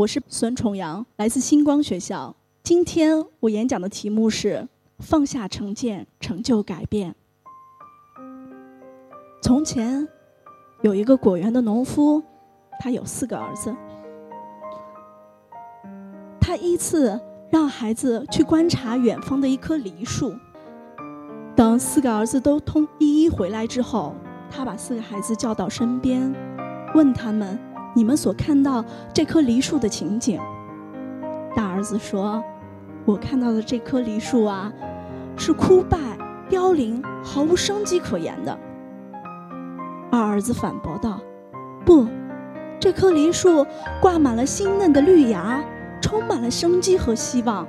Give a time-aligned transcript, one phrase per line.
[0.00, 2.34] 我是孙重阳，来自星光学校。
[2.62, 4.66] 今天我演讲的题目是
[4.98, 7.14] “放下成见，成就改变”。
[9.44, 10.08] 从前
[10.80, 12.22] 有一个果园的农夫，
[12.78, 13.76] 他有四个儿子。
[16.40, 17.20] 他依次
[17.50, 20.34] 让孩子去观察远方的一棵梨树。
[21.54, 24.14] 等四个儿子都通一一回来之后，
[24.50, 26.34] 他把四个孩子叫到身边，
[26.94, 27.58] 问他们。
[27.92, 30.40] 你们所看到这棵梨树的情景，
[31.56, 32.42] 大儿子说
[33.04, 34.72] ：“我看到的这棵梨树啊，
[35.36, 35.98] 是枯败、
[36.48, 38.56] 凋零、毫无生机可言的。”
[40.12, 41.20] 二儿子反驳道
[41.84, 42.06] ：“不，
[42.78, 43.66] 这棵梨树
[44.00, 45.60] 挂满了新嫩的绿芽，
[46.00, 47.66] 充满了生机和希望。”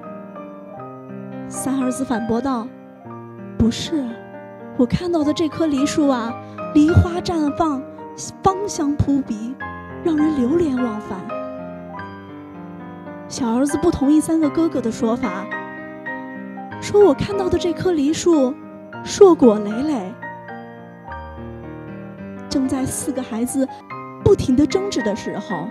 [1.49, 2.67] 三儿子反驳道
[3.57, 4.05] ：“不是，
[4.77, 6.31] 我看到的这棵梨树啊，
[6.75, 7.81] 梨花绽放，
[8.43, 9.55] 芳香扑鼻。”
[10.03, 11.19] 让人流连忘返。
[13.27, 15.45] 小儿子不同意三个哥哥的说法，
[16.81, 18.53] 说我看到的这棵梨树
[19.03, 20.13] 硕果累累。
[22.49, 23.67] 正在四个孩子
[24.23, 25.67] 不停的争执的时候，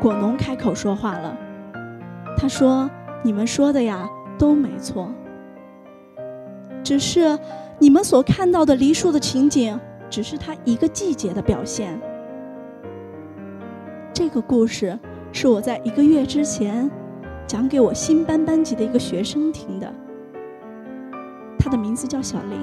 [0.00, 1.36] 果农开口说话了。
[2.36, 2.88] 他说
[3.24, 5.12] ：“你们说的呀都没错，
[6.82, 7.38] 只是
[7.78, 12.00] 你们所看到的梨树的情景，只是它一个季节的表现。”
[14.20, 14.98] 这个故事
[15.32, 16.90] 是我在一个月之前
[17.46, 19.90] 讲给我新班班级的一个学生听的，
[21.58, 22.60] 他的名字叫小林。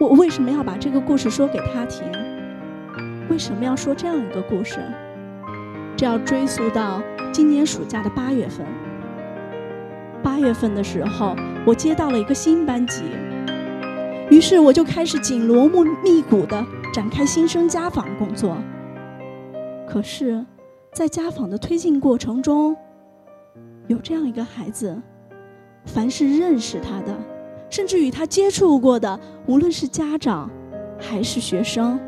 [0.00, 2.10] 我为什么要把这个故事说给他听？
[3.28, 4.78] 为什么要说这样一个故事？
[5.94, 8.66] 这要追溯到今年暑假的八月份。
[10.22, 13.02] 八月份的时候，我接到了一个新班级，
[14.30, 15.68] 于是我就开始紧锣
[16.02, 18.56] 密鼓地展开新生家访工作。
[19.90, 20.46] 可是，
[20.92, 22.76] 在家访的推进过程中，
[23.88, 24.96] 有这样一个孩子，
[25.84, 27.12] 凡是认识他的，
[27.68, 30.48] 甚至与他接触过的，无论是家长
[30.96, 31.98] 还是学生，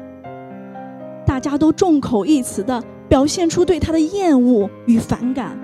[1.27, 5.59] 大家都众口一词的表现出对他的厌恶与反感。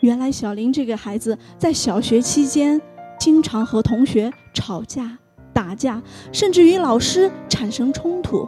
[0.00, 2.78] 原来，小林这个孩子在小学期间，
[3.18, 5.16] 经常和同学吵架、
[5.54, 8.46] 打架，甚至与老师产生冲突。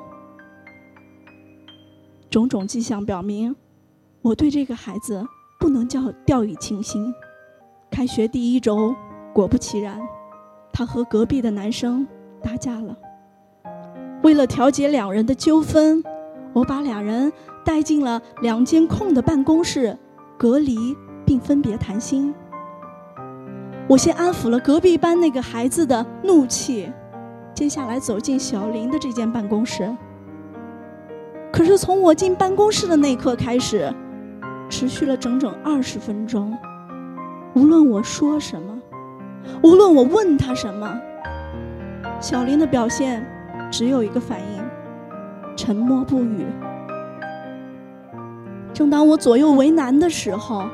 [2.31, 3.54] 种种迹象表明，
[4.22, 5.25] 我对这个孩子
[5.60, 7.12] 不能叫掉以轻心。
[7.91, 8.94] 开学第一周，
[9.32, 10.00] 果不其然，
[10.72, 12.06] 他和隔壁的男生
[12.42, 12.97] 打架了。
[14.22, 16.03] 为了调解两人的纠纷，
[16.53, 17.32] 我把两人
[17.64, 19.97] 带进了两间空的办公室，
[20.37, 22.34] 隔离并分别谈心。
[23.88, 26.91] 我先安抚了隔壁班那个孩子的怒气，
[27.54, 29.97] 接下来走进小林的这间办公室。
[31.56, 33.91] 可是从我进办公室的那一刻开始，
[34.69, 36.55] 持续了整整二十分钟。
[37.55, 38.78] 无论我说什么，
[39.62, 41.00] 无论我问他什么，
[42.21, 43.27] 小林的表现
[43.71, 44.62] 只有一个反应：
[45.56, 46.44] 沉默不语。
[48.75, 50.69] 正当我左右为难的时候，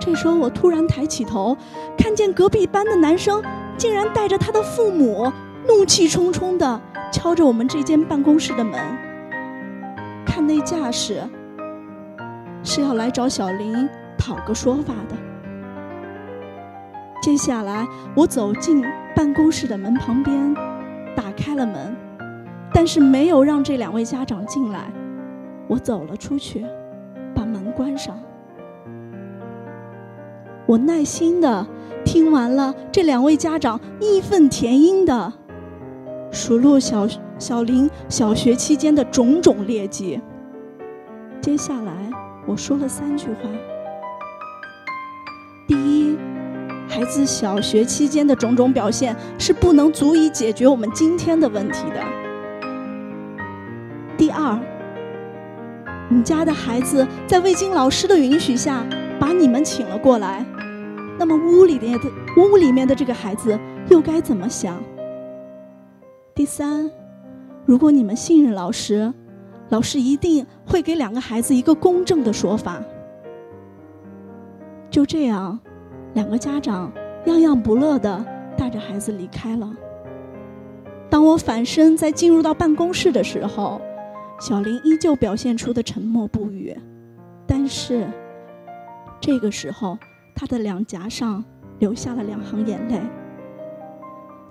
[0.00, 1.56] 这时候我突然抬起头，
[1.98, 3.42] 看见隔壁班的男生
[3.76, 5.32] 竟然带着他的父母，
[5.66, 6.80] 怒气冲冲地
[7.10, 8.80] 敲着我们这间办公室的门。
[10.34, 11.22] 看那架势，
[12.64, 15.14] 是要来找小林讨个说法的。
[17.22, 17.86] 接下来，
[18.16, 18.84] 我走进
[19.14, 20.52] 办公室的门旁边，
[21.14, 21.94] 打开了门，
[22.72, 24.90] 但是没有让这两位家长进来。
[25.68, 26.66] 我走了出去，
[27.32, 28.18] 把门关上。
[30.66, 31.64] 我耐心的
[32.04, 35.32] 听完了这两位家长义愤填膺的
[36.34, 37.08] 数落小。
[37.36, 40.20] 小林小学期间的种种劣迹。
[41.40, 41.92] 接下来
[42.46, 43.40] 我说了三句话：
[45.66, 46.16] 第一，
[46.88, 52.00] 孩子小学期间的种种表现是不能足以解决我们今天的问题的；
[54.16, 54.56] 第二，
[56.08, 58.86] 你家的孩子在未经老师的允许下
[59.18, 60.46] 把你们请了过来，
[61.18, 62.04] 那么屋里面的
[62.38, 64.80] 屋里面的这个孩子又该怎么想？
[66.34, 66.90] 第三。
[67.64, 69.12] 如果你们信任老师，
[69.68, 72.82] 老师一定会给两个孩子一个公正的说法。
[74.90, 75.56] 就这样，
[76.14, 76.92] 两个家长
[77.26, 78.24] 样样不乐的
[78.56, 79.72] 带着孩子离开了。
[81.08, 83.80] 当我反身再进入到办公室的时候，
[84.40, 86.76] 小林依旧表现出的沉默不语，
[87.46, 88.08] 但是
[89.20, 89.96] 这个时候，
[90.34, 91.44] 他的两颊上
[91.78, 93.00] 流下了两行眼泪。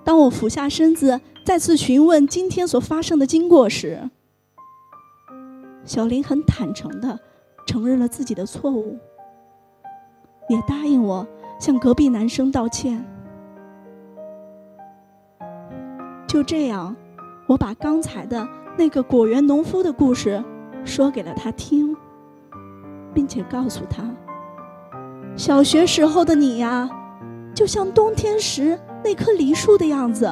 [0.04, 1.20] 当我俯下身子。
[1.44, 4.08] 再次询问今天所发生的经过时，
[5.84, 7.20] 小林很坦诚地
[7.66, 8.96] 承认了自己的错误，
[10.48, 11.26] 也答应我
[11.60, 13.04] 向隔壁男生道歉。
[16.26, 16.96] 就这样，
[17.46, 18.48] 我把刚才的
[18.78, 20.42] 那个果园农夫的故事
[20.82, 21.94] 说给了他听，
[23.12, 24.02] 并且告诉他：
[25.36, 26.88] 小学时候的你呀，
[27.54, 30.28] 就像冬天时那棵梨树的样子。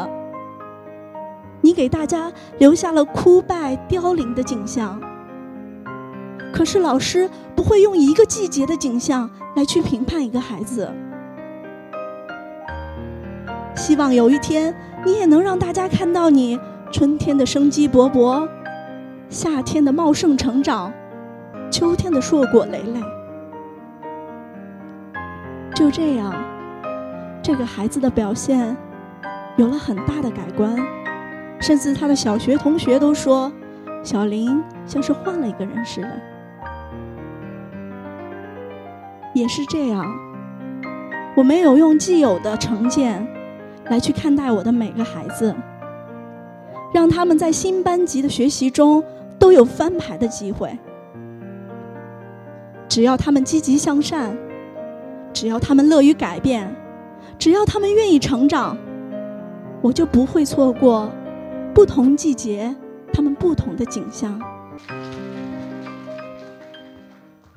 [1.61, 5.01] 你给大家留下了枯败凋零的景象，
[6.53, 10.91] 可是老师不会用一个季节的景象来去评判一个孩子。
[13.77, 16.59] 希望有一天你也能让大家看到你
[16.91, 18.49] 春天的生机勃勃，
[19.29, 20.93] 夏天的茂盛成长，
[21.71, 23.01] 秋天的硕果累累。
[25.75, 26.35] 就这样，
[27.43, 28.77] 这个孩子的表现
[29.57, 30.77] 有了很大的改观。
[31.61, 33.53] 甚至他的小学同学都说，
[34.03, 36.11] 小林像是换了一个人似的。
[39.33, 40.05] 也是这样，
[41.37, 43.25] 我没有用既有的成见
[43.87, 45.55] 来去看待我的每个孩子，
[46.93, 49.03] 让他们在新班级的学习中
[49.39, 50.77] 都有翻牌的机会。
[52.89, 54.37] 只要他们积极向善，
[55.33, 56.75] 只要他们乐于改变，
[57.43, 58.79] 只要他们愿意成长，
[59.81, 61.11] 我就不会错过。
[61.75, 62.73] 不同季节，
[63.13, 64.41] 他们不同的景象。